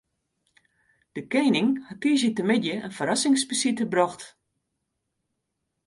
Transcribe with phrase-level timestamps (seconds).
[1.15, 4.23] De kening hat tiisdeitemiddei in ferrassingsbesite brocht.